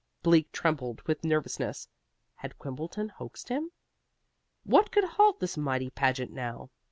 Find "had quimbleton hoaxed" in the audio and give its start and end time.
2.33-3.49